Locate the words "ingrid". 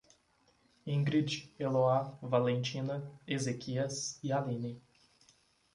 0.87-1.53